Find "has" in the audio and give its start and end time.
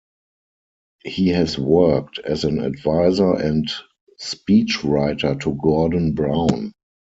1.27-1.59